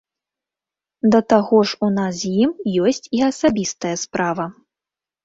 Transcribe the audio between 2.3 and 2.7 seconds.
ім